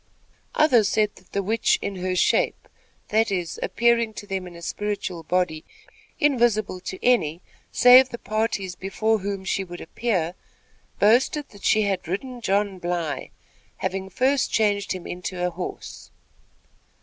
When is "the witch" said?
1.31-1.77